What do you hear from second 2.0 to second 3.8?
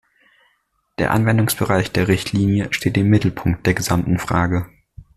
Richtlinie steht im Mittelpunkt der